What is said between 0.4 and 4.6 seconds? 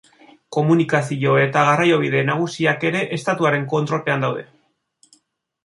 Komunikazio eta garraiobide nagusiak ere estatuaren kontrolpean daude.